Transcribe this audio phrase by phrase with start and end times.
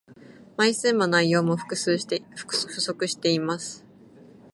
[0.57, 1.99] 枚数も内容も不足
[3.07, 3.85] しています